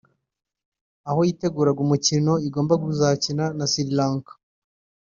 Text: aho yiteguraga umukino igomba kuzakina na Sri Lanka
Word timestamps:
aho 1.09 1.19
yiteguraga 1.27 1.79
umukino 1.85 2.33
igomba 2.47 2.73
kuzakina 2.83 3.45
na 3.57 3.65
Sri 3.71 3.85
Lanka 3.97 4.31